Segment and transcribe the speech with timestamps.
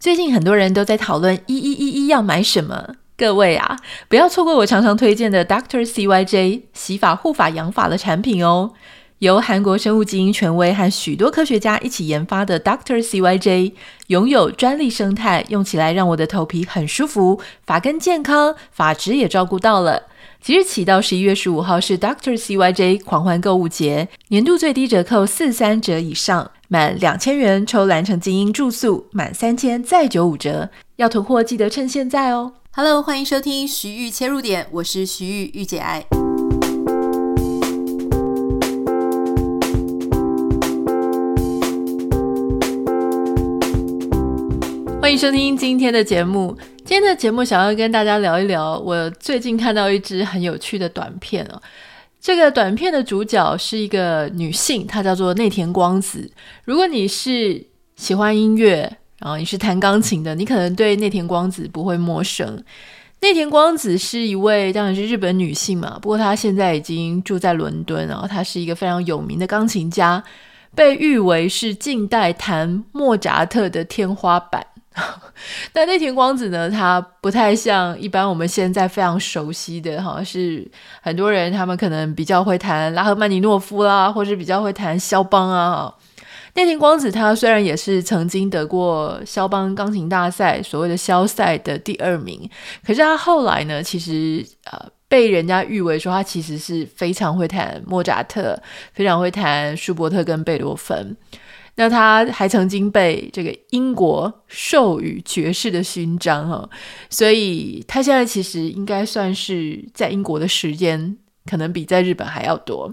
[0.00, 3.76] 最近很多人都在讨论一一一一要买什么，各位啊，
[4.08, 8.70] 不要错过我常常推荐的 Doctor CYJ 洗发、护发、养发的产品哦。
[9.18, 13.72] 由韩国生物基因权威和许多科学家一起研发的 Doctor CYJ，
[14.06, 20.04] 拥有专利生态，用起来让我的头皮很舒服，发根健康，发质也照顾到了。
[20.40, 30.68] 即日起到十一月十五号是 Doctor CYJ 狂欢购物节，年度最低折扣四三折以上，满两千元抽蓝城精英住宿，满三千再九五折。
[30.96, 32.52] 要囤货记得趁现在哦。
[32.72, 36.04] Hello，欢迎收听徐玉切入点，我是徐玉玉姐爱。
[45.00, 46.54] 欢迎收听今天的节目。
[46.84, 51.62] 今天的节目想要跟大家聊一聊，我最近看到一支很有趣的短片哦。
[52.20, 56.30] 这个短片的主角是一个女性，她叫做内田光子。
[56.64, 57.64] 如果你是
[57.96, 58.80] 喜欢音乐，
[59.18, 62.62] 然后你是弹钢琴的，你可能对内田光子不会陌生。
[63.20, 70.22] 内田光子是一位，当然是日本女性嘛，不过她现在已经住在伦敦，然后她是一个非常有名的钢琴家，
[70.74, 74.64] 被誉为是近代弹莫扎特的天花板。
[75.72, 80.68] 但内田光子呢，他不太像一般我们现在非常熟悉的哈，是
[81.00, 85.94] 很多人他们可能比较会弹拉赫曼尼诺夫啦，或是比较会弹肖邦啊。
[86.54, 92.50] 内田光子他虽然也是曾经得过肖邦钢琴大赛所谓的肖赛的第二名，
[92.84, 98.60] 可是他后来呢，其实呃被人家誉为说他其实是非常会弹莫扎特，
[98.92, 101.16] 非常会弹舒伯特跟贝多芬。
[101.80, 106.68] 那他还曾经被这个英国授予爵士的勋章哈，
[107.08, 112.92] 所以他现在其实应该算是在英国的时间可能比在日本还要多。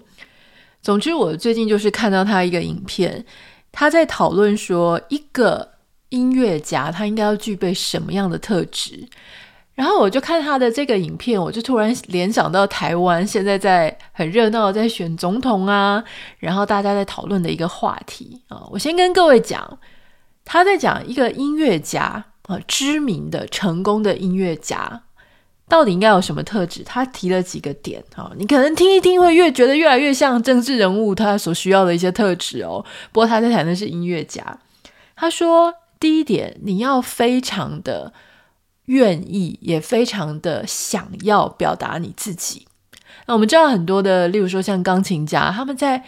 [0.84, 3.26] 总之，我最近就是看到他一个影片，
[3.72, 5.68] 他在讨论说一个
[6.10, 9.04] 音乐家他应该要具备什么样的特质。
[9.76, 16.02] 然后我就看他的这个影片，我就突然联想到台湾现在在很热闹，在选总统啊，
[16.40, 18.64] 然后大家在讨论的一个话题啊。
[18.72, 19.78] 我先跟各位讲，
[20.46, 25.04] 他在讲一个音乐家啊，知名的、成功的音乐家
[25.68, 26.82] 到底应该有什么特质？
[26.86, 32.82] 他提了几个点啊，你可能听一听会越觉得越来越像政治人物他所需要的一些特质哦。
[33.12, 34.58] 不过他在谈的是音乐家，
[35.18, 38.14] 他说第一点，你要非常的。
[38.86, 42.68] 愿意也非常的想要表达你自己。
[43.28, 46.04] 那我们知道很多的，例如说像钢琴家，他们在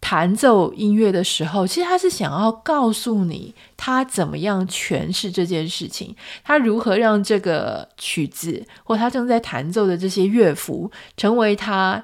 [0.00, 12.02] 弹奏音乐的时候，其实他是想要告诉你他怎么样诠释这件事情，他如何让这个曲子或他正在弹奏的这些乐符成为他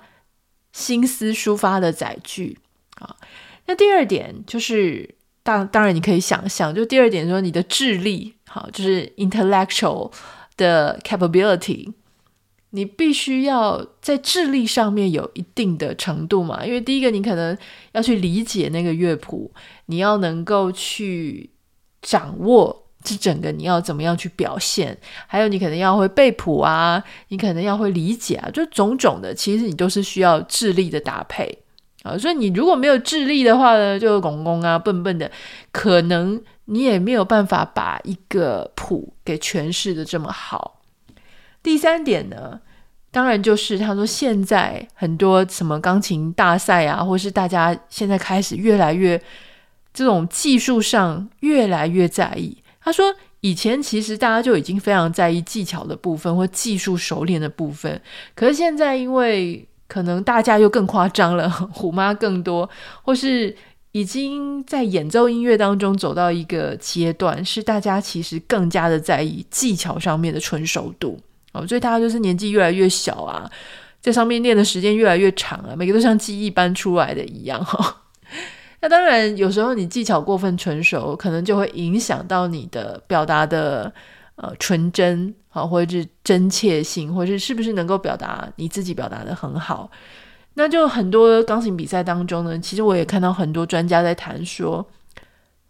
[0.72, 2.59] 心思抒发的载具
[2.97, 3.16] 啊。
[3.66, 8.34] 那第二点就是，当当然你可以想象，就第二点说你的智力。
[8.48, 10.10] 好，就是 intellectual
[10.56, 11.92] 的 capability，
[12.70, 16.64] 你必须要在智力上面有一定的程度嘛。
[16.64, 17.56] 因为第一个，你可能
[17.92, 19.53] 要去理解那个乐谱，
[19.86, 21.50] 你要能够去
[22.00, 31.59] 掌握这整个你要怎么样去表现，还有你可能要会背谱啊，你可能要会理解啊，就种种的，其实你都是需要智力的搭配
[32.03, 32.16] 啊。
[32.16, 35.30] 所以你如果没有智力的话呢，就拱拱啊，笨笨的，
[35.70, 36.42] 可能。
[36.70, 40.82] 你也没有办法把一个谱给诠释的这么好。
[41.62, 42.60] 第三点呢，
[43.10, 49.20] 当然就是他说现在很多什么钢琴大赛啊，或是大家现在开始越来越
[49.94, 52.58] 这种技术上越来越在意。
[52.80, 58.00] 他说以前其实大家就已经非常在意技巧的部分或技术熟练的部分，
[58.34, 62.68] 可是现在因为可能大家又更夸张了，虎妈更多，
[63.02, 63.56] 或是。
[63.98, 71.19] 已经在演奏音乐当中走到一个阶段，是大家其实更加的在意技巧上面的纯熟度
[71.53, 73.50] 哦，所以大家就是年纪越来越小啊，
[74.00, 78.03] 在上面练的时间越来越长啊，每个都像记忆般出来的一样哈、
[78.81, 83.92] 那当然，有时候你技巧过分纯熟，可能就会影响到你的表达的
[84.36, 89.91] 呃纯真啊，或者是真切性，或者是是不是能够表达你自己表达的很好。
[90.59, 94.84] 那就很多钢琴比赛当中呢，其实我也看到很多专家在谈说，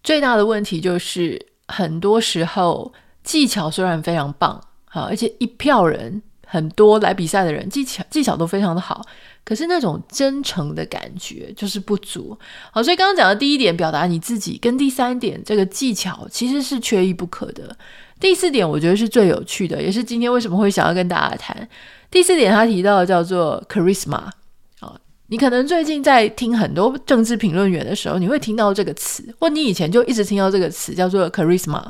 [0.02, 2.90] 最大的问题就是很多时候
[3.22, 9.04] 技巧虽然非常棒，好，而且一票人很多来比赛的人技巧技巧都非常的好，
[9.44, 12.34] 可是那种真诚的感觉就是不足。
[12.72, 17.76] 好，所以刚刚讲的第一点，表达你自己，跟第三点这个技巧其实是缺一不可的。
[18.18, 21.68] 第四点，我觉得是最有趣的，也是今天为什么会想要跟大家谈。
[22.10, 24.22] 第四点，他提到的叫做 charisma。
[25.30, 31.84] 你可能最近在听很多政治评论员的时候，你会听到这个词，或你以前就一直听到这个词，叫做 charisma，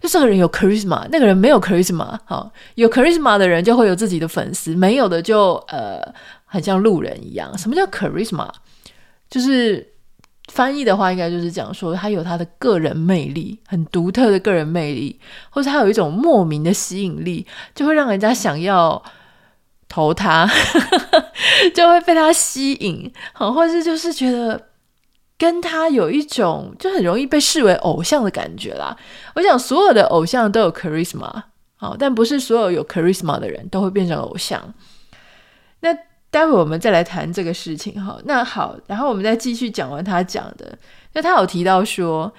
[0.00, 2.16] 就这个人有 charisma，那个人没有 charisma。
[2.24, 6.00] 好，有 charisma 的人就会有自己的粉丝，没有的就呃，
[6.44, 7.58] 很像路人一样。
[7.58, 8.48] 什么叫 charisma？
[9.28, 9.84] 就是
[10.52, 15.18] 翻译的话，应该就是讲说他有他的个人魅力，很独特的个人魅力，
[15.50, 17.44] 或者他有一种莫名的吸引力，
[17.74, 19.02] 就会让人家想要。
[19.96, 20.46] 投他
[21.74, 24.68] 就会被他吸引，好，或是就是觉得
[25.38, 28.94] 跟他有一种就很容易被视为偶像的感觉啦。
[29.36, 31.44] 我想所有的偶像都有 charisma，
[31.76, 34.74] 好，但不是所有有 charisma 的人都会变成偶像。
[35.80, 35.96] 那
[36.30, 38.18] 待会我们再来谈这个事情哈。
[38.26, 40.78] 那好，然后我们再继续讲完他讲的。
[41.14, 42.30] 那他有提到说，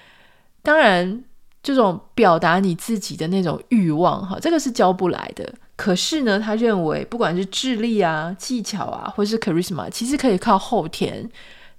[0.62, 1.24] 当然
[1.64, 5.52] 这种表达你自己的那种欲望哈，这个是教不来的。
[5.78, 11.30] 可是呢，他认为不管是智力啊、技巧啊，或是 charisma，其实可以靠后天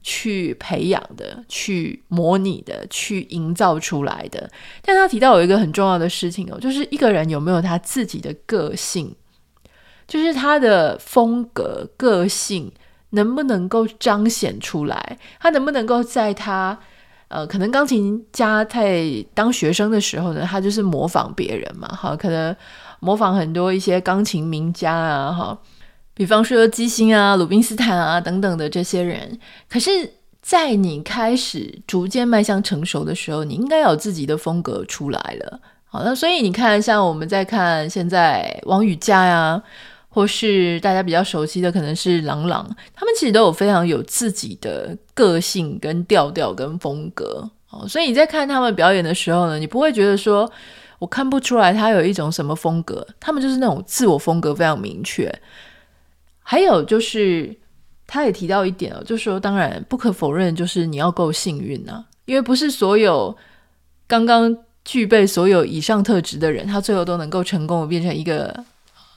[0.04, 4.48] 去培养的、去模拟的、去营造出来的。
[4.82, 9.12] 但他提到有一个很重要的事情哦，就是一个人有没有他自己的个性，
[10.06, 12.72] 就是他的风格、个性
[13.10, 16.78] 能不能够彰显出来，他能不能够在他
[17.26, 19.04] 呃，可能钢琴家在
[19.34, 22.54] 当学生的时候呢，他就是模仿别人嘛，好，可能。
[23.00, 25.58] 模仿很多一些钢琴名家啊，哈，
[26.14, 29.38] 比方说基辛啊、鲁宾斯坦啊等等的这些人。
[29.68, 29.90] 可是，
[30.42, 35.60] 在你开始逐渐迈向成熟的时候，你应该有自己的风格出来了。
[35.86, 39.62] 好，那所以你看，像我们在看现在王羽佳呀，
[40.08, 47.48] 或是大家比较熟悉的，可能是郎朗，他们其实都有非常有自己的个性、跟调调、跟风格。
[47.70, 50.50] 哦，所以你在看他们表演的时候呢，你不会觉得说。
[50.98, 55.32] 我看不出来他有一种什么风格，他们就是那种自我风格非常明确。
[56.42, 57.56] 还有就是，
[58.06, 63.36] 他也提到一点哦，就说，当然不可否认，就是你要够幸运啊，因为不是所有
[64.06, 68.64] 刚刚具备所有以上特质的人，他最后都能够成功的变成一个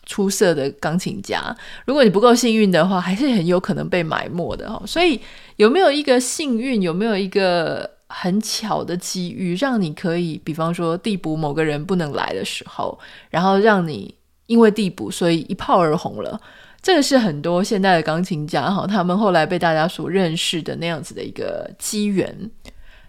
[0.05, 1.55] 出色的钢琴家。
[1.85, 4.83] 如果你不够幸运的话，还是很有可能被埋没的哦。
[4.85, 5.19] 所以
[5.55, 6.81] 有没有一个幸运？
[6.81, 7.90] 有没有一个？
[8.13, 12.99] 很巧的机遇，让你可以，比方说递补某个人不能来的时候，
[13.29, 14.13] 然后让你
[14.47, 16.39] 因为递补，所以一炮而红了。
[16.81, 22.51] 这个是很多现代的钢琴家哈，他们后来被大家所认识的那样子的一个机缘。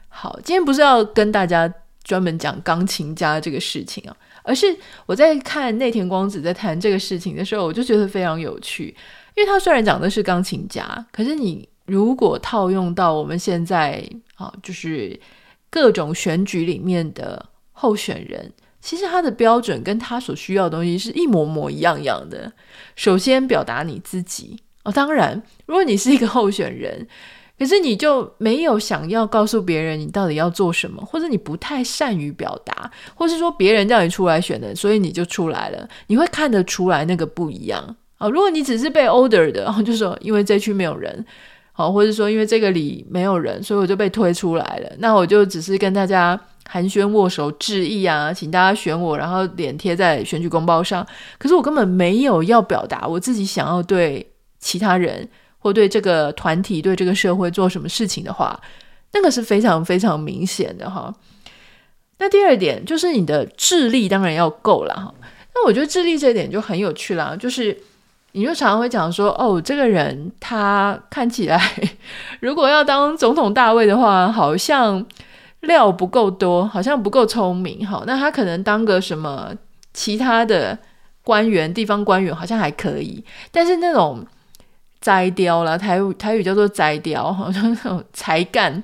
[0.08, 1.72] 好，今天不是要跟大家
[2.04, 4.66] 专门讲钢琴家这个事情啊，而是
[5.06, 8.94] 我在看内田光子在谈这个事情的时候，我就觉得非常有趣，
[9.34, 11.68] 因为他虽然讲的是钢琴家，可是你。
[11.92, 14.02] 如果套用到我们现在
[14.36, 15.20] 啊，就是
[15.68, 18.50] 各种选举里面的候选人，
[18.80, 22.50] 其实他的标准跟他所需要的东西是一模模一样样的。
[22.96, 27.06] 首先表达你自己哦，当然，如果你是一个候选人，
[27.58, 38.26] 可是你就没有想要告诉别人你到底要做什么，或者你不太善于表达，或是说别人叫你出来选的，所以你就出来了，你会看得出来那个不一样啊。
[38.30, 41.22] 如果你只是被 order 的，然后就说因为这区没有人。
[41.74, 44.92] 好，或者说因为这个里没有人，所以我就被推出来了。
[44.98, 46.38] 那我就只是跟大家
[46.68, 51.06] 寒暄握手致意啊，请大家选我，然后脸贴在选举公报上。
[51.38, 54.30] 可是我根本没有要表达我自己想要对
[54.60, 55.26] 其他人
[55.58, 58.60] 或对这个团体、对这个社会做什么事情的话，
[59.14, 61.14] 那个是非常非常明显的哈。
[62.18, 65.14] 那第二点就是你的智力当然要够了哈。
[65.54, 67.74] 那我觉得智力这一点就很有趣啦，就是。
[68.34, 71.60] 你就常常会讲说，哦，这个人他看起来，
[72.40, 75.04] 如果要当总统大位的话，好像
[75.60, 77.86] 料不够多，好像不够聪明。
[77.86, 79.52] 好，那他可能当个什么
[79.92, 80.78] 其他的
[81.22, 83.22] 官员、地方官员，好像还可以。
[83.50, 84.24] 但是那种
[84.98, 88.82] 摘雕啦，台语台语叫做摘雕，好 像那种才干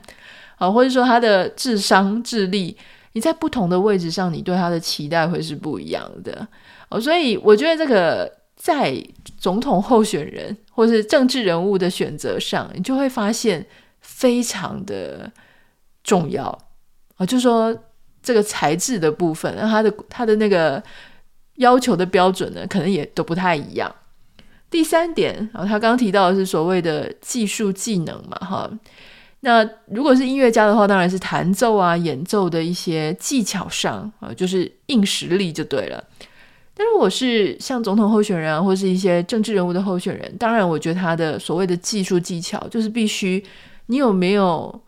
[0.58, 2.76] 啊，或者说他的智商、智力，
[3.12, 6.46] 你在不同的位置上，你对他的期待会是不一样的。
[6.90, 8.30] 哦，所以我觉得这个。
[8.58, 9.02] 在
[9.38, 13.64] 总统候选人或是政治人物的选择上，你就会发现
[14.00, 15.30] 非常的
[16.02, 16.46] 重要
[17.16, 17.24] 啊。
[17.24, 17.74] 就说
[18.20, 20.82] 这个才智的部分，那他的他的那个
[21.54, 23.94] 要求的标准呢，可能也都不太一样。
[24.68, 28.70] 第三点啊，他刚提到的是所谓的技术技能嘛，哈。
[29.40, 36.02] 那如果是音乐家的话，当然是弹奏啊、演奏的一些技巧上啊，就是硬实力就对了。
[36.78, 43.42] 但如果是像总统候选人啊，或是一些政治人物的候选人，当然，我觉得他的所谓的技术技巧，就是必须
[43.86, 44.80] 你有没有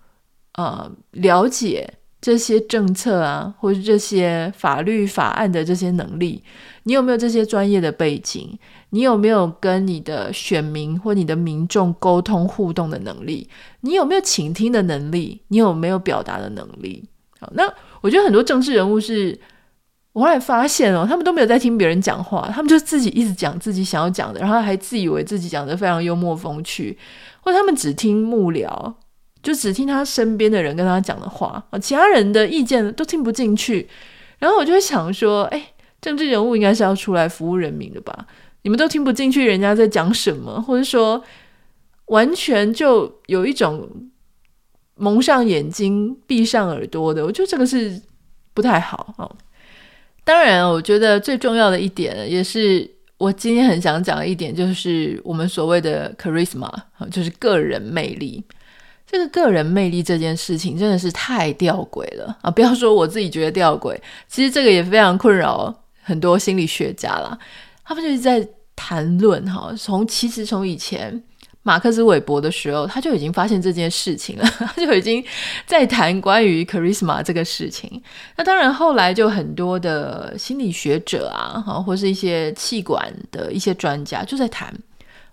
[0.54, 6.44] 呃了解这些政策啊，或者这些法律法案的这些能力？
[6.84, 8.56] 你有没有这些专业的背景？
[8.90, 13.48] 你有没有跟你的选民或你的民众沟通互动的能力？
[13.80, 15.42] 你有没有倾听的能力？
[15.48, 17.04] 你有没有表达的能力？
[17.40, 19.38] 好，那我觉得很多政治人物是，
[20.12, 26.98] 我后来发现哦，他们都没有在听别人讲话，他们就自己一直讲自己想要讲的，然后还自以为自己讲的非常幽默风趣，
[27.40, 28.94] 或他们只听幕僚。
[29.42, 33.88] 就只听他身边的人跟他讲的话啊，其他人的意见都听不进去。
[34.38, 38.26] 然后我就会想说，哎，政治人物应该是要出来服务人民的吧？
[38.60, 41.24] 你们都听不进去人家在讲什么，或者说
[42.08, 43.88] 完全就有一种
[44.96, 47.98] 蒙上眼睛闭上耳朵的，我觉得这个是
[48.52, 49.24] 不太好啊。
[50.24, 56.72] 当然，我觉得最重要的一点，也是我今天很想讲的一点，就是我们所谓的 charisma，
[57.10, 58.44] 就是个人魅力。
[59.06, 62.50] 这个个人魅力这件事情真的是太吊诡了啊！
[62.50, 63.98] 不要说我自己觉得吊诡，
[64.28, 67.36] 其实这个也非常困扰很多心理学家啦。
[67.82, 68.46] 他们就是在
[68.76, 71.20] 谈论哈，从其实从以前
[71.62, 75.24] 马克思韦伯的时候，他就已经发现这件事情了， 他就已经
[75.66, 78.02] 在谈关于 charisma 这个事情。
[78.36, 84.74] 那当然后来就很多的心理学者啊，哈，或是一些气管的一些专家就在谈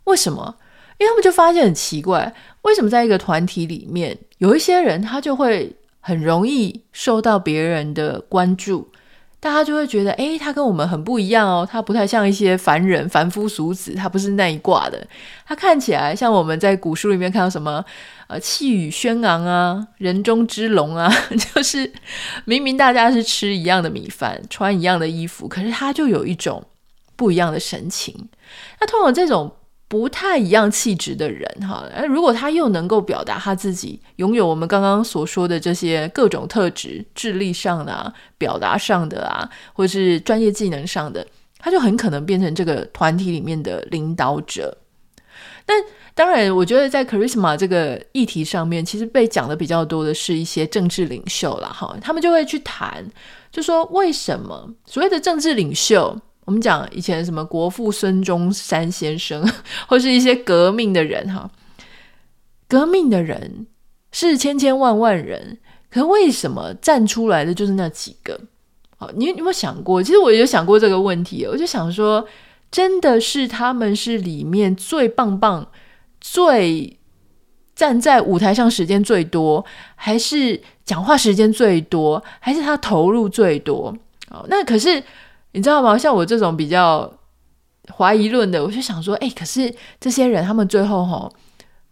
[0.03, 0.55] 为什么。
[1.00, 8.89] 因为他们就发现很奇怪，为什么在一个团体里面，有一些人他就会很容易受到别人的关注，
[9.39, 15.08] 大家就会觉得，诶，他跟我们很不一样哦，他不太像一些凡人、凡夫俗子，他不是那一挂的，
[15.46, 17.84] 他看起来像我们在古书里面看到什么，
[18.27, 21.08] 呃，气宇轩昂啊，人中之龙啊，
[21.53, 21.91] 就是
[22.46, 26.63] 明明大家是吃一样的米饭，穿一样的衣服，可是他就有一种
[27.15, 28.29] 不一样的神情。
[28.79, 29.53] 那通过这种。
[29.89, 41.25] 不太一样气质的人，哈，而如果他又能够表达他自己拥有我们刚刚所说的这些各种特质，智力上的啊，表达上的啊，或是专业技能上的，
[41.58, 44.77] 他就很可能变成这个团体里面的领导者。
[45.65, 45.82] 但
[46.13, 53.06] 当然，我觉得在 charisma 这个议题上面，其实被讲的比较多的是一些政治领袖啦，哈，他们就会去谈，
[53.51, 56.20] 就说为什么所谓的政治领袖。
[56.48, 59.46] 我们讲以前什么国父孙中山先生，
[59.86, 61.51] 或是一些革命的人哈，
[62.70, 63.68] 革命的人
[64.13, 65.58] 是千千万万人，
[65.92, 68.39] 可为什么站出来的就是那几个？
[68.96, 70.01] 好，你有没有想过？
[70.01, 72.25] 其实我有想过这个问题，我就想说，
[72.72, 75.70] 真的是他们是里面最棒棒、
[76.22, 76.98] 最
[77.75, 83.94] 站在舞台上时间最多，还是讲话时间最多，还是他投入最多？
[84.30, 85.04] 好，那可是。
[85.58, 85.98] 你知道吗？
[85.98, 87.12] 像我这种比较
[87.98, 91.28] 怀疑论的，我就想说，哎，可是这些人他们最后哈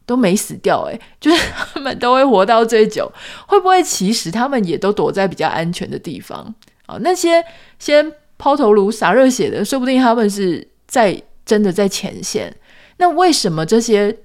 [0.06, 1.44] 都没死掉，哎，就是
[1.74, 3.12] 他们都会活到最久，
[3.48, 6.54] 会不会其实他们也都躲在比较安全的地方
[6.86, 6.98] 啊？
[7.02, 7.44] 那些
[7.80, 12.56] 先抛头颅洒热血的，说不定他们是在真的在前线。
[12.98, 14.16] 那为什么这些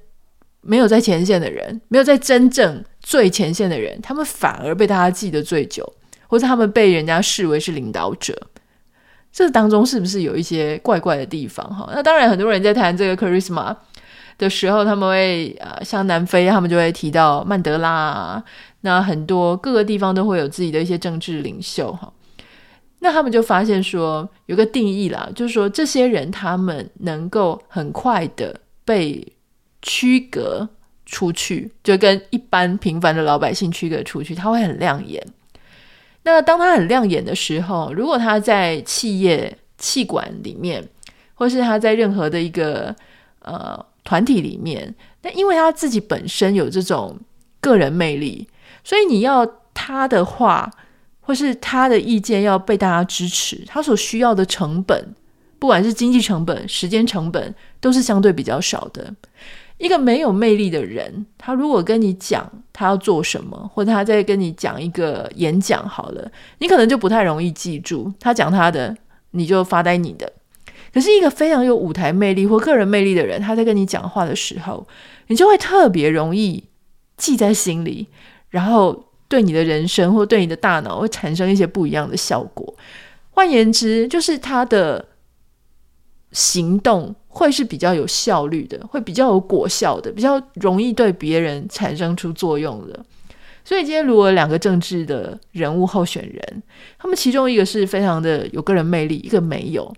[0.60, 5.90] 没有在前线的人，没有在真正最前线的人，他们反而被大家记得最久，
[6.26, 8.36] 或者他们被人家视为是领导者？
[9.32, 11.88] 这当中是不是有一些怪怪的地方哈？
[11.94, 13.74] 那当然，很多人在谈这个 charisma
[14.38, 18.44] 的时候，他们会呃，像南非，他们就会提到曼德拉啊。
[18.80, 22.12] 那很多各个地方都会有自己的一些政治领袖哈。
[23.00, 29.26] 那他们就发现说，有个定义啦，就是说这些人他们能够很快的被
[29.80, 30.68] 区隔
[31.06, 35.24] 出去，就跟一般平凡的老百姓区隔出去，他会很亮眼。
[36.30, 40.82] 那当他很亮眼的时候，如果他在企业气管里面，
[41.34, 42.94] 或是他在任何的一个
[43.40, 47.18] 呃团体里面，那因为他自己本身有这种
[47.60, 48.48] 个人魅力，
[48.84, 50.70] 所以你要他的话，
[51.20, 55.14] 或是他的意见要被大家支持，他所需要的成本，
[55.58, 59.14] 不管是经济成本、时间成本，都是相对比较少的。
[59.80, 68.12] 一个没有魅力的人，他如果跟你讲他要做什么，或者他在跟你讲一个演讲好了，你可能就不太容易记住。
[68.20, 68.94] 他讲他的，
[69.30, 70.30] 你就发呆你的。
[70.92, 74.86] 可是，一个非常有舞台魅力或个人魅力的人，他在跟你讲话的时候，
[75.28, 76.62] 你就会特别容易
[77.16, 78.06] 记在心里，
[78.50, 82.74] 然后对你的人生或对你的大脑会产生一些不一样的效果。
[83.30, 85.02] 换言之，就是他的
[86.32, 87.14] 行动。
[87.32, 93.04] 会是比较有效率的，会比较有果效的，比较容易对别人产生出作用的。
[93.64, 96.62] 所以今天如果两个政治的人物候选人，
[96.98, 99.94] 他们其中一个是非常的有个人魅力，一个没有。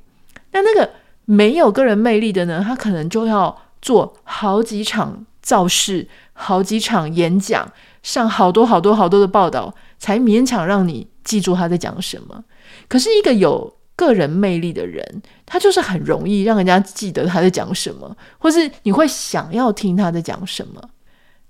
[0.51, 0.91] 那那个
[1.25, 7.67] 没有个人魅力的呢，他可能就要做好几场造势，好几场演讲，
[8.03, 12.45] 上好多好多好多的报道，才勉强让你记住他在讲什么。
[12.89, 20.83] 可是一个有个人魅力的人，他就是很容易让人家记得他在讲什么，或是你会想要听他在讲什么。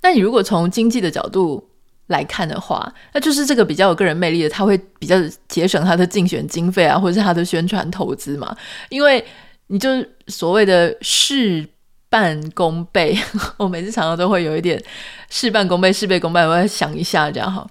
[0.00, 1.64] 那你如果从经济的角度
[2.08, 8.54] 来看的话，那就是这个比较有个人魅力的，他会比较节省他的竞选经费啊，或者是他的宣传投资嘛。
[8.88, 9.24] 因为
[9.68, 9.88] 你就
[10.26, 11.66] 所谓的事
[12.10, 13.16] 半功倍，
[13.56, 14.82] 我每次常常都会有一点
[15.30, 17.66] 事半功倍、事倍功半，我要想一下这样哈。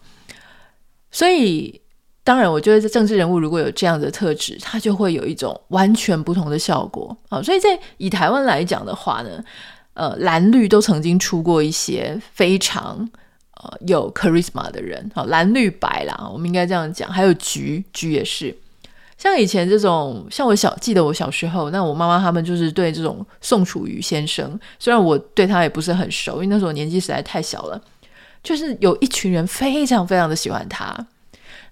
[1.12, 1.82] 所以。
[2.24, 7.42] 当然，我觉得政治人物如果有这样的特质，他就会有一种完全不同的效果啊。
[7.42, 9.44] 所以在以台湾来讲的话呢，
[9.96, 13.10] 呃，蓝绿都曾经出过一些非常
[13.56, 17.12] 呃有 charisma 的人，好，蓝绿白啦，我们应该这样讲。
[17.12, 18.56] 还有橘，橘也是。
[19.18, 27.82] 像以前这种，像我小记得我小时候，那我妈妈他们就是对这种宋楚瑜先生，虽然我对他也不是很熟，因为那时候年纪实在太小了，
[28.44, 30.96] 就是有一群人非常非常的喜欢他。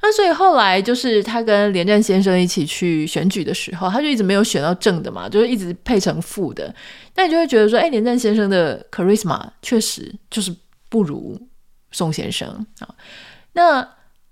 [0.01, 6.73] 那所以后来就是他跟连战先生一起去选举的时候，他就一直没有选到正的嘛，就是一直配成负的。
[7.15, 10.55] 那你就会觉得说，哎，连战先生的 charisma 确实就是
[10.87, 11.37] 不如
[11.91, 12.47] 宋先生
[12.79, 12.87] 啊。
[13.53, 13.85] 那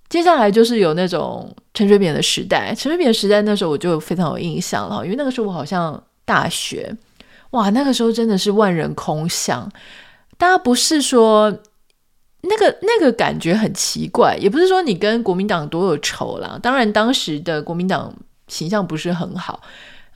[0.07, 6.95] 接下来就是有那种陈水扁的时代，陈水扁时代那时候我就非常有印象了，因为那个时候我好像大学，
[7.51, 9.69] 哇，那个时候真的是万人空巷，
[10.37, 11.53] 大家不是说。
[12.47, 16.59] 那个那个感觉很奇怪，也不是说你跟国民党多有仇啦。
[16.61, 18.13] 当然，当时的国民党
[18.47, 19.61] 形象不是很好。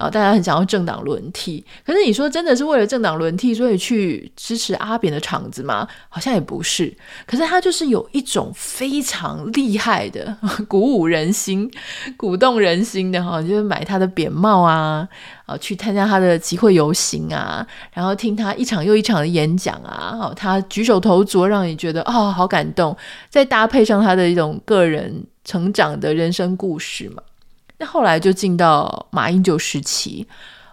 [0.01, 5.88] 啊，大家很想要政党轮替，可是你说真的是为了政党轮替，所以去支持阿扁的场子吗？
[6.10, 6.91] 好像也不是。
[7.27, 10.36] 可是他就是有一种非常厉害的
[10.67, 11.72] 鼓舞人心、
[12.17, 15.08] 鼓动人心的哈，就是买他的扁帽啊，
[15.46, 22.98] 啊，去参加他的集会游行啊，然后听他一场又一场的演讲啊，哦他举手投足让你觉得哦，好感动，
[23.29, 27.22] 再搭配上他的一种个人成长的人生故事嘛。
[27.81, 30.27] 那后来就进到马英九时期，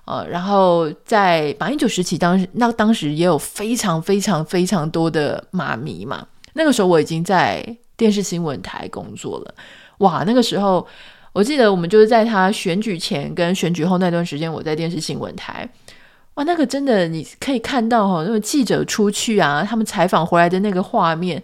[0.05, 6.27] 呃，然后在马英九时期当时，那当时也有非常非常非常多的马迷嘛。
[6.53, 7.65] 那个时候我已经在
[7.97, 9.55] 电视新闻台工作了，
[10.01, 10.87] 哇，那个时候
[11.33, 15.67] 我记得我们就是在他选举前跟选举后那段时间，我在电视新闻台，
[16.35, 21.43] 哇，那个真的你可以看到哈，那个记者出去啊，他们采访回来的那个画面，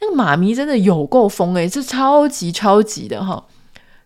[0.00, 3.44] 那个马迷真的有够疯诶，这超级超级的哈。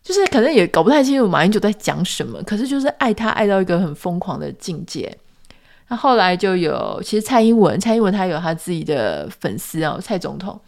[0.04, 5.10] 就是可能也搞不太清楚马英九在讲什么，可是就是爱他爱到一个很疯狂的境界。
[5.88, 10.60] 那后来就有，其实蔡英文，蔡英文他有他自己的粉丝哦，蔡总统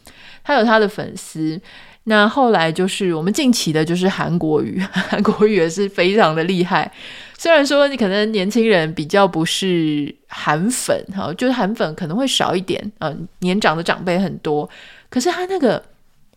[0.42, 1.61] 他有他的粉丝。
[2.05, 6.90] 那后来就是我们近期的，就是韩国语， 韩国语也是非常的厉害。
[7.37, 14.66] 虽然说你可能年轻人比较不是韩粉哈，就是韩粉可能会少一点嗯，年长的长辈很多，
[15.11, 15.83] 可是他那个。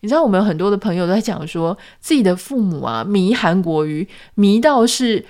[0.02, 5.26] 你知道我们很多的朋友都在讲说，自己的父母啊迷韩国瑜，迷到是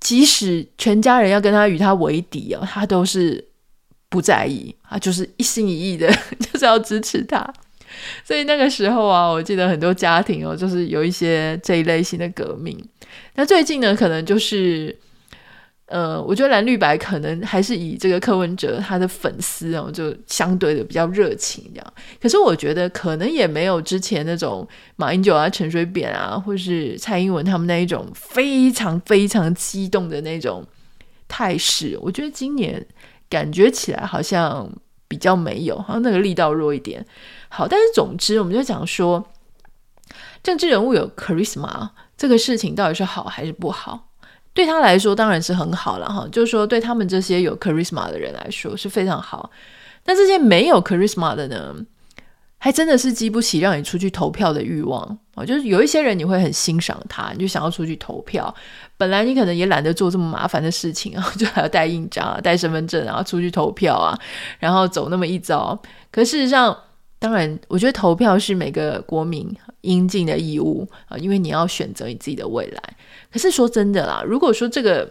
[0.00, 3.44] 即使全家人要跟他与他为敌啊，他都是
[4.08, 7.46] 不在意，啊就是一心一意的， 就是要支持他。
[8.24, 12.78] 所以那个时候啊，我记得很多家庭哦，就是有一些这一类型的革命。
[13.34, 14.96] 那最近呢，可能就是。
[15.86, 21.92] 呃，我觉得蓝绿白可能还是以这个柯文哲他的粉丝哦，就相对的比较热情这样。
[22.20, 30.66] 可是我觉得可能也没有之前那种马英九啊、陈水扁啊，或是蔡英文他们那一种非常非常激动的那种
[31.28, 31.96] 态势。
[32.02, 32.84] 我觉得今年
[33.30, 34.68] 感觉起来好像
[35.06, 37.06] 比较没有，好像那个力道弱一点。
[37.48, 39.24] 好，但是总之我们就讲说，
[40.42, 44.08] 政治人物有 charisma 这个事情到底是好还是不好？
[44.56, 49.50] 对他来说当然是很好了哈，就是说对他们这些有 charisma 的人来说是非常好。
[50.02, 51.74] 但这些没有 charisma 的呢，
[52.56, 55.44] 还真的是激不起让你出去投票的欲望啊。
[55.44, 58.52] 就是有一些人你会很欣赏他，你就想要出去投票。
[58.96, 64.18] 本来你可能也懒得做这么麻烦的事情啊， 就还要带印章啊、带身份证啊出去投票啊，
[64.58, 65.78] 然后走那么一遭。
[66.10, 66.74] 可事实上，
[67.18, 69.54] 当然，我觉得投票是每个国民
[69.86, 72.82] 应尽的义务啊，因为你要选择你自己的未来。
[73.32, 75.10] 可是说真的啦，如果说这个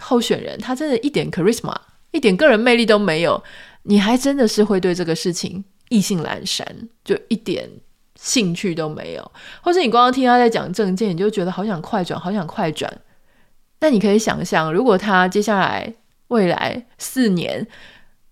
[0.00, 1.74] 候选人他真的一点 charisma、
[2.10, 3.42] 一点个人魅力都没有，
[3.84, 6.66] 你还真的是会对这个事情意兴阑珊，
[7.04, 7.68] 就一点
[8.16, 12.92] 兴趣都没有，或是你光听他在讲政见，你就觉得好想快转，好想快转。
[13.80, 15.94] 那你可以想象，如果他接下来
[16.28, 17.66] 未来四年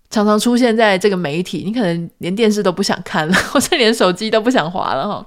[0.09, 5.25] 常常出现在这个媒体，你可能连电视都不想看了，或者连手机都不想滑了哈。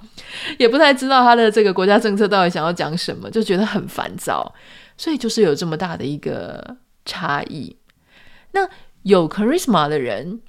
[0.59, 4.55] 也不太知道他的这个国家政策到底想要讲什么，就觉得很烦躁，
[4.97, 7.77] 所以就是有这么大的一个差异。
[8.53, 8.69] 那
[9.03, 10.41] 有 charisma 的人，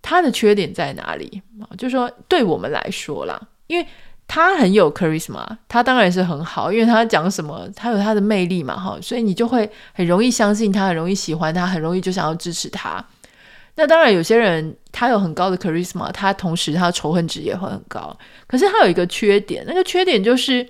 [0.00, 1.42] 他的缺点在哪里？
[1.76, 3.86] 就是说对我们来说啦，因为
[4.26, 13.04] 他很有 charisma，他当然是很好，因为他讲什么，他有他的魅力嘛，哈，所以你就会很容易相信他，很容易喜欢他，很容易就想要支持他。
[13.74, 18.14] 那当然，有些人他有很高的 charisma，他同时他的仇恨值也会很高。
[18.46, 20.66] 可是他有一个缺点，那个缺点就是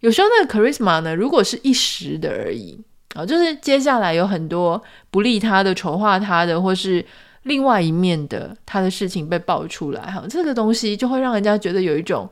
[0.00, 2.80] 有时候那个 charisma 呢，如果是一时的而已
[3.14, 7.04] 啊，就是接下来有很多不利他的、丑化他的，或是
[7.42, 12.26] 另外一面的他的事情被爆出来，哈，这个东西就会让人家觉得有一种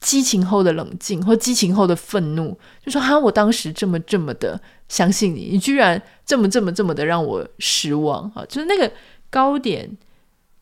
[0.00, 8.90] 激情后的冷静，或激情后的愤怒，就说哈，我当时这么这么的相信你，你居然这么这么这么的让我失望，哈，就是那个。
[9.34, 9.98] 高点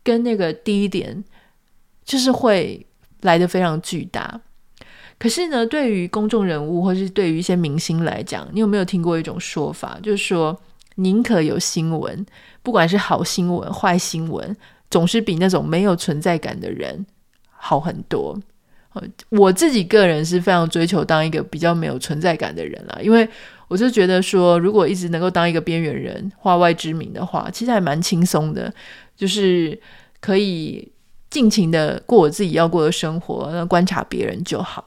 [0.03, 1.23] 跟那个低点，
[2.07, 2.87] 就是会
[3.21, 4.41] 来的非常巨大。
[5.19, 10.59] 可是呢，对于公众人物或是对于一些明星来讲，你有没有听过一种说法，就是说
[10.95, 12.25] 宁可有新闻，
[12.63, 14.57] 不管是好新闻、坏新闻，
[14.91, 17.05] 总是比那种没有存在感的人
[17.51, 18.41] 好很多。
[19.31, 23.29] 我自己个人是非常追求当一个比较没有存在感的人啦，因为
[23.69, 28.73] 我就觉得说，如果一直能够当一个边缘人、化外之民的话，其实还蛮轻松的，
[29.17, 29.79] 就是
[30.21, 30.87] 可以
[31.31, 34.85] 尽情的过我自己要过的生活，那观察别人就好。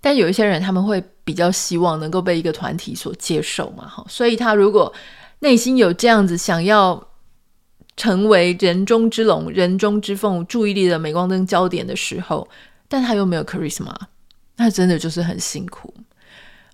[0.00, 4.92] 但有一些人，他们会比较希望能够被一个团体所接受嘛，哈，所以他如果
[5.38, 7.08] 内心有这样子想要
[7.96, 12.46] 成为人中之龙、人中之凤、注意力的镁光灯焦点的时候，
[12.92, 13.90] 但他又没有 charisma，
[14.58, 15.94] 那真的就是很辛苦。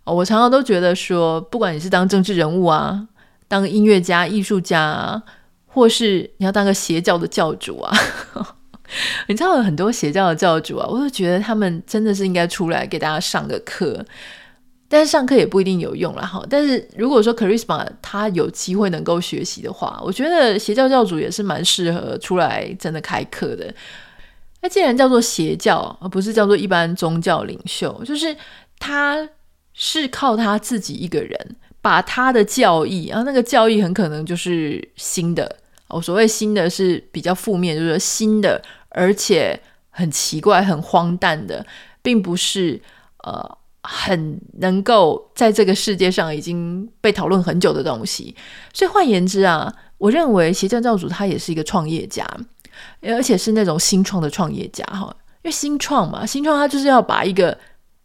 [0.04, 3.06] 我常常都觉得说，不管你是当政治人物啊，
[3.46, 5.22] 当音乐家、艺术家啊，
[5.68, 7.96] 或是你要当个邪教的教主啊，
[9.28, 14.04] 你知道有很多邪教的教主啊，我就觉得他们真的是应该出来给大家上个课，
[14.88, 16.44] 但是上课也不一定有用了哈。
[16.50, 23.72] 但是如果说 charisma 他有机会能够学习的话，我觉得邪教教主也是蛮适合出来真的开课的。
[24.60, 28.36] 那既然叫做邪教，而不是叫做一般宗教领袖，就是
[28.78, 29.28] 他。
[29.80, 35.56] 是靠他自己一个人把他的教义，然后那个教义很可能就是新的。
[35.86, 39.56] 我所谓新的是比较负面，就是新的，而且
[39.90, 41.64] 很奇怪、很荒诞的，
[42.02, 42.82] 并不是
[43.22, 48.34] 呃很能够在这个世界上已经被讨论很久的东西。
[48.72, 52.26] 所以换言之啊，我认为邪教教主他也是一个创业家，
[53.02, 55.14] 而且是那种新创的创业家哈。
[55.42, 57.56] 因为新创嘛，新创他就是要把一个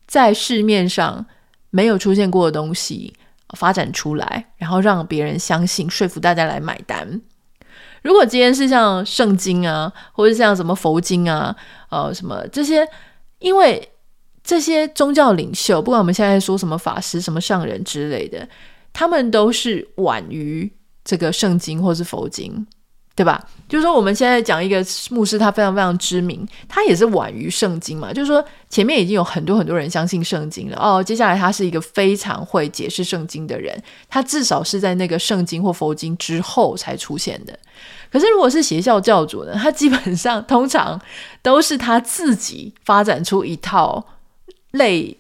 [0.08, 1.26] 在市面上
[1.72, 3.14] 没有出现过的东西
[3.58, 7.22] 发展出来，然后让别人相信，说服大家来买单。
[8.04, 11.56] 如果今天是像圣经啊，或者像什么佛经啊，
[11.90, 12.88] 呃，什么这些，
[13.40, 13.90] 因为
[14.44, 18.48] 这些宗教领袖，不管我们现在说什么法师、什么上人之类的，
[18.92, 20.72] 他们都是晚于
[21.04, 22.68] 这个圣经或是佛经。
[23.16, 23.46] 对吧？
[23.70, 28.12] 就是说，我们现在讲一个牧师，他非常非常知名，他也是晚于圣经嘛。
[28.12, 31.04] 就是说，前面已经有很多很多人相信圣经了哦。
[31.04, 37.58] 接下来，他是一个非常会解释圣经的人，他至少是在那个圣经或佛经之后才出现的。
[38.12, 39.54] 可是，如果是邪教教主呢？
[39.54, 41.00] 他基本上通常
[41.44, 44.04] 都是他自己发展出一套
[44.72, 45.16] 类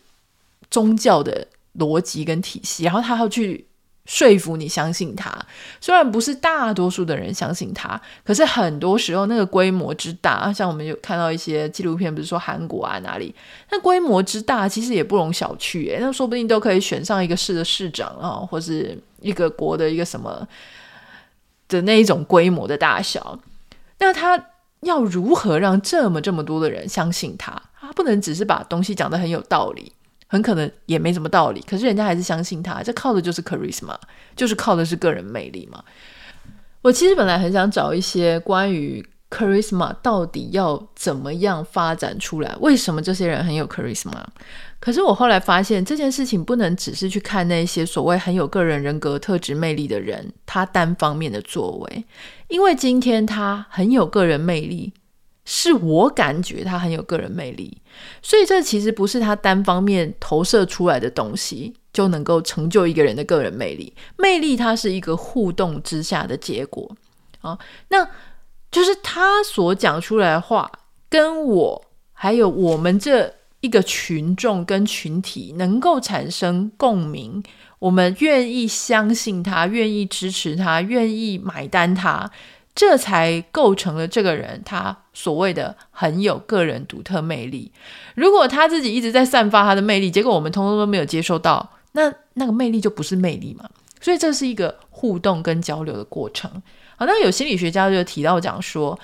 [0.71, 3.67] 宗教的逻辑跟体系，然后他要去。
[4.05, 5.33] 说服你相信他，
[5.79, 13.33] 虽然不是大多数的人相信他，可是很多时候那个规模之大，像我们有看到一些纪录片，比如说韩国啊哪里，
[13.71, 20.45] 那规模之大其实也不容小觑诶，那说不定都可以选上一个市的市长啊，或是一个国的一个什么
[21.69, 23.39] 的那一种规模的大小。
[23.99, 24.49] 那他
[24.81, 27.61] 要如何让这么这么多的人相信他？
[27.79, 29.93] 他不能只是把东西讲得很有道理。
[30.33, 33.95] 很可能也没什么道理，可是人家还是相信他，这靠的就是 charisma，
[34.35, 35.83] 就是靠的是个人魅力嘛。
[36.81, 44.23] 我其实本来很想找一些关于 charisma 到底要怎么样发展出来，为什么这些人很有 charisma？
[44.79, 52.03] 可是我后来发现这件事情不能只是去看那些所谓很有个人人格特质魅力的人，他单方面的作为，
[52.47, 54.93] 因为今天他很有个人魅力。
[55.45, 57.77] 是我感觉他很有个人魅力，
[58.21, 63.93] 所以这其实不是他单方面投射出来的东西就能够成就一个人的个人魅力。
[64.17, 66.89] 魅力它是一个互动之下的结果
[67.41, 68.07] 啊，那
[68.71, 70.71] 就是他所讲出来的话，
[71.09, 77.43] 跟我还有我们这一个群众跟群体能够产生共鸣，
[77.79, 82.31] 我们愿意相信他，愿意支持他，愿意买单他。
[82.75, 87.71] 这才构成了这个人他所谓的很有个人独特魅力。
[88.15, 93.69] 如果他自己一直在散发他的魅力，结果我们通通都没有接受到，那那个魅力就不是魅力嘛。
[94.01, 96.51] 所以这是一个互动跟交流的过程。
[96.97, 98.99] 好，那有心理学家就提到讲说，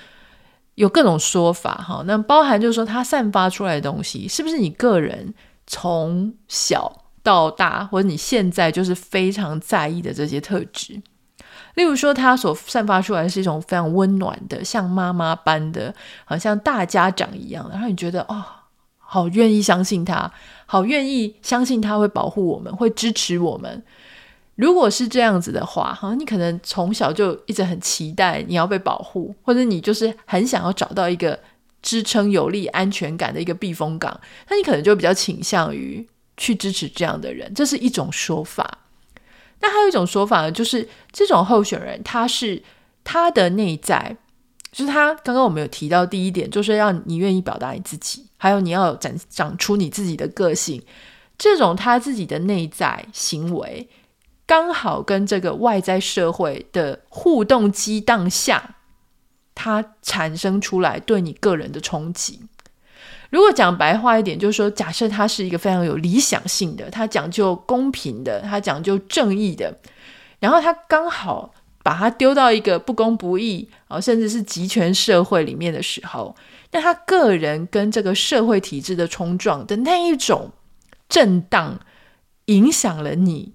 [0.74, 2.02] 有各种说法哈。
[2.06, 5.32] 那包含就是说，他散发出来的东西，是不是你个人
[5.66, 11.00] 从小到大，或者你现在就是非常在意的这些特质？
[11.74, 18.44] 例如说，他所散发出来是一种非常温暖的，像妈妈般的，好像大家长一样的，然后你觉得哦，
[18.98, 20.30] 好愿意相信他，
[20.66, 23.82] 好愿意相信他会保护我们，会支持我们。
[24.56, 31.38] 如果是这样子的话，哈，你可能从小就一直很期待你要被保护，或者你就是很想要找到一个
[31.80, 36.06] 支撑有力、安全感的一个避风港，那你可能就比较倾向于
[36.36, 38.78] 去支持这样的人，这是一种说法。
[39.60, 42.62] 那还有一种说法呢，就是这种候选人，他是
[43.04, 44.16] 他的内在，
[44.72, 50.82] 就是他刚刚我们有提到第一点，就是让你愿意表达你自己，还有你要展长出你自己的个性，
[51.36, 53.88] 这种他自己的内在行为，
[54.46, 58.76] 刚好跟这个外在社会的互动激荡下，
[59.54, 62.40] 他产生出来对你个人的冲击。
[63.30, 69.72] 如果讲白话一点，就是说，假设他是一个非常有理想性的，他讲究公平的，他讲究正义的，
[70.40, 76.34] 然后他刚好把他丢到一个不公不义啊，甚至是极权社会里面的时候，
[76.72, 80.50] 那他个人跟这个社会体制的冲撞的那一种
[81.08, 81.78] 震荡，
[82.46, 83.52] 影响了你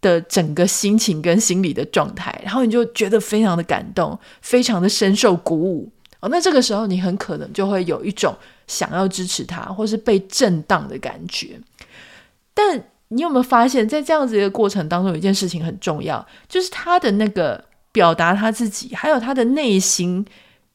[0.00, 5.92] 的整个心情跟心理的状态，然后你就觉得非常的感动，非常的深受鼓舞。
[6.30, 8.34] 那这个时候，你很可能就会有一种。
[8.66, 11.60] 想要支持他，或是被震荡的感觉。
[12.54, 20.24] 但你有没有发现，在这样子一个过程当中，有一件事情很重要，就是他的那个表达他自己，还有他的内心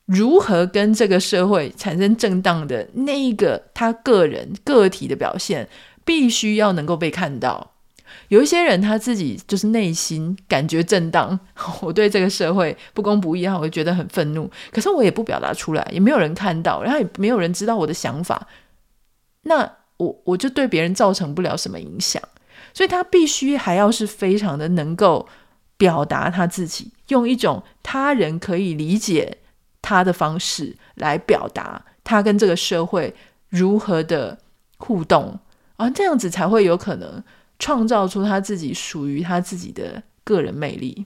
[0.06, 5.68] 如何跟这个社会产生震荡的那一个他个人个体的表现，
[6.06, 7.72] 必须要能够被看到。
[8.30, 11.40] 有一些人他自己就是内心感觉震荡，
[11.82, 18.48] 我对这个社会不公不义，然后我会觉得很愤怒，可是我也不表达出来，也没有人看到，然后也没有人知道我的想法，
[19.44, 22.22] 那我我就对别人造成不了什么影响，
[22.74, 25.28] 所以他必须还要是非常的能够
[25.78, 29.40] 表达他自己，用一种他人可以理解
[29.82, 33.16] 他的方式来表达他跟这个社会
[33.50, 34.38] 如何的
[34.78, 35.40] 互动
[35.78, 37.24] 啊，这样子才会有可能。
[37.60, 41.06] 创造出他自己属于他自己的个人魅力。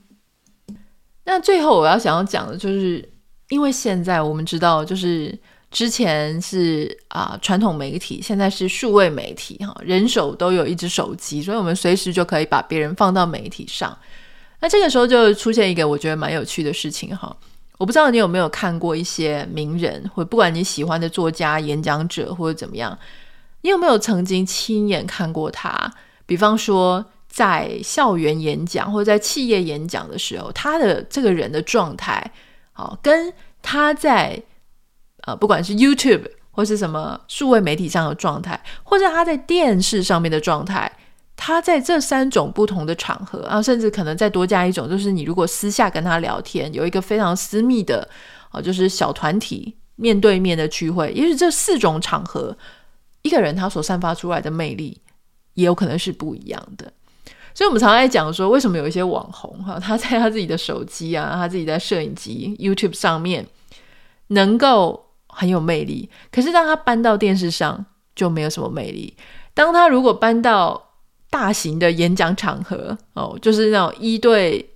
[1.25, 3.07] 那最后我要想要讲的就是，
[3.49, 5.37] 因为现在我们知道，就是
[5.71, 13.97] 之前是啊传统媒体，现在是数位媒体哈，人手都有一只手机，所以我们随时就可以把别人放到媒体上。
[14.59, 17.35] 那这个时候就出现一个我觉得蛮有趣的事情哈，
[17.77, 22.97] 我不知道你有没有看过一些名人，或不管你喜欢的作家、演讲者或者怎么样，
[23.61, 25.93] 你有没有曾经亲眼看过他？
[26.25, 32.31] 比方说，在校园演讲或者在企业演讲的时候，他的这个人的状态，
[32.71, 34.41] 好，跟他在
[35.23, 40.91] 呃，不管是 YouTube 或是什么数位媒体上的状态，或者他在电视上面的状态，
[41.35, 48.07] 他在这三种不同的场合啊，甚至可能再多加一种，就是你如果私下跟他聊天，有一个非常私密的
[48.49, 52.55] 啊，就是小团体面对面的聚会，也许这四种场合，
[53.23, 54.99] 一个人他所散发出来的魅力。
[55.53, 56.91] 也有可能是不一样的，
[57.53, 63.45] 所以我们常常在讲说，为什么有一些网红哈， 他在他自己的手机啊，他自己在摄影机 YouTube 上面
[64.27, 67.85] 能够很有魅力，可是当他搬到电视上
[68.15, 69.15] 就没有什么魅力。
[69.53, 70.89] 当他如果搬到
[71.29, 74.67] 大型的演讲场合哦，就是那种一对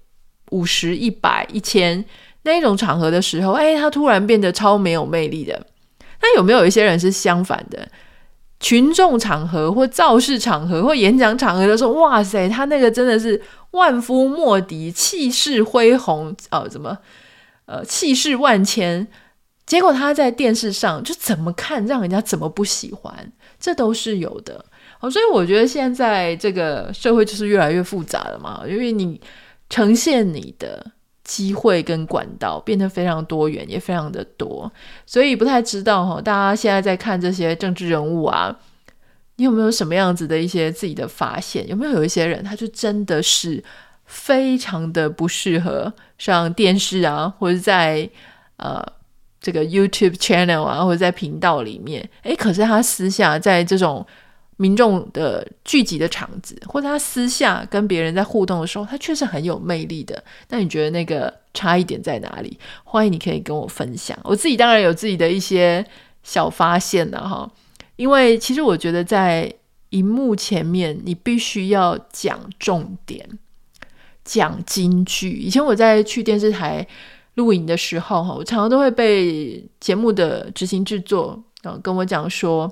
[0.51, 2.03] 五十、一百、一千
[2.43, 5.65] 那一种场合的时候，哎，他突然变得超没有魅力的。
[6.21, 7.87] 那有没有一些人是相反的？
[8.59, 13.41] 群众场合或造势场合或演讲场合的时候，哇塞，他那个真的是
[13.71, 16.97] 万夫莫敌，气势恢宏，呃，怎么，
[17.65, 19.07] 呃，气势万千。
[19.65, 24.65] 结果他在电视上就怎么看，让人家怎么不喜欢，这都是有的。
[24.99, 29.21] 哦，所以我觉得现在这个社会就是越来越复杂了嘛，因为你
[29.69, 30.93] 呈现你的。
[31.27, 34.71] 机会跟管道变得非常多元，也非常的多，
[35.05, 38.57] 所以不太知道哈，大家现在在看这些政治人物啊，
[39.35, 41.67] 你有没有什么样子的一些自己的发现？
[41.67, 43.61] 有没有有一些人，他就真的是
[44.05, 48.09] 非常的不适合上电视啊，或者在
[48.55, 48.81] 呃
[49.41, 54.07] 这个 YouTube channel 啊，或者在频道里面，诶，可是他私下在这种。
[54.57, 60.21] 民众的聚集的场子，或者他私下跟别人在互动的时候，他确实很有魅力的。
[60.49, 62.57] 那你觉得那个差异点在哪里？
[62.83, 64.17] 欢迎你可以跟我分享。
[64.23, 65.85] 我自己当然有自己的一些
[66.23, 67.49] 小发现了哈，
[67.95, 69.53] 因为其实我觉得在
[69.91, 73.25] 荧幕前面，你必须要讲重点，
[74.25, 75.33] 讲金句。
[75.33, 76.85] 以前我在去电视台
[77.35, 82.69] 录影的时候哈，我常常都会被节目的执行制作啊跟我讲说，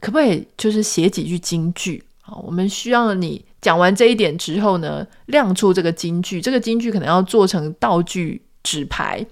[0.00, 2.34] 可不可以就是写几句金句啊？
[2.42, 9.24] 我们需要你讲完这一点之后呢，亮出这个金句，这个金句可能要做成道具纸牌，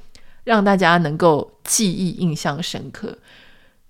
[0.45, 3.17] 让大家能够记忆印象深刻。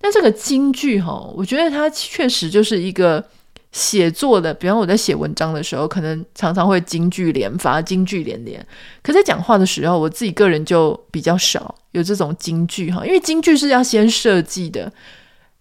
[0.01, 3.25] 但这个金句哈，我觉得它确实就是一个。
[3.71, 8.67] 写作的，比方我在写文章的时候，可能常常会金句连发、金句连连。
[9.03, 14.91] 可在讲话的时候，我自己个人就比较少有这种金句哈，因为金句是要先设计的。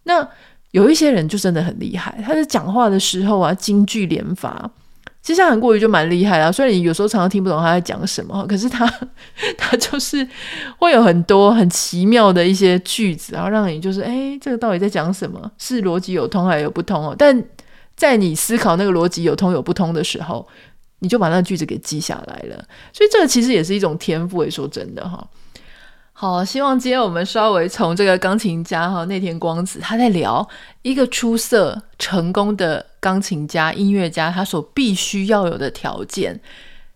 [0.04, 0.28] 那
[0.72, 4.70] 有一些人就真的很厉害，他在讲话的时候啊，金句连发。
[5.22, 8.90] 其实像韩国瑜就蛮厉害啦，虽然你有时候常常听不懂他在讲什么，可是他
[9.58, 10.26] 他就是
[10.78, 15.52] 会有很多很奇妙的一些句子，然后让你就是哎，这个到底在讲什么？
[15.58, 17.16] 是逻辑有通还有不通哦？
[17.18, 17.44] 但
[17.98, 20.48] 在你思考那个逻辑有通有不通的时候，
[21.00, 22.64] 你就把那句子给记下来了。
[22.94, 24.46] 所以这个其实也是一种天赋。
[24.46, 25.28] 也说真的哈，
[26.20, 30.46] 好，希望今天我们稍微从这个钢琴家哈内田光子他在聊
[30.82, 36.42] 一个出色成功的钢琴家音乐家他所必须要有的条件。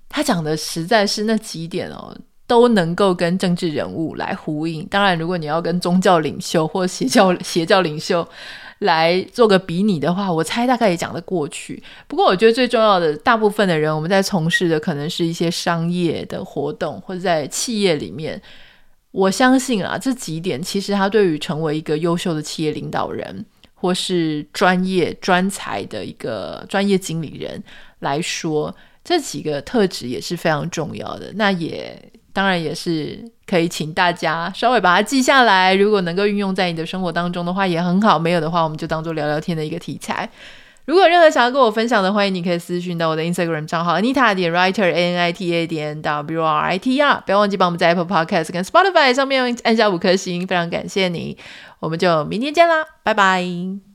[0.10, 4.84] 他讲的实在是那几点哦，都能够跟政治人物来呼应。
[4.88, 8.28] 当然，如果你要跟宗教领袖或邪教邪教领袖。
[8.80, 11.84] 来做个比拟的话，我猜大概也讲得过去。
[12.08, 18.42] 不过，我觉得最重要的，大部分的人我们在从事的可能是一些商业的活动，或者在企业里面。
[19.12, 23.46] 我相信啊，这几点其实他对于成为一个优秀的企业领导人，
[23.76, 27.64] 或是专业专才的一个专业经理人
[28.00, 31.32] 来说，这几个特质也是非常重要的。
[31.36, 32.12] 那也。
[32.34, 35.76] 当然也是可以，请大家稍微把它记下来。
[35.76, 38.18] 如果能够运用在你的生活当中的话，也很好。
[38.18, 40.30] 没有的话，我们就当做聊聊天的一个题材。
[40.92, 47.02] 如果有任何想要跟我分享的，欢迎你可以私讯到我的 Instagram 账号 Anita 点 Writer A N I T A 点 W R I T
[47.02, 47.24] R。
[47.26, 51.38] 不要忘记帮我们在 Apple Podcast 跟 Spotify 上面按下五颗星，非常感谢你。
[51.80, 53.91] 我们就明天见啦，拜拜。